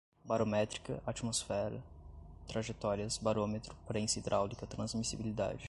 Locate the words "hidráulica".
4.17-4.65